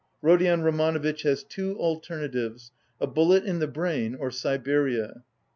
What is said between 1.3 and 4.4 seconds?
two alternatives: a bullet in the brain or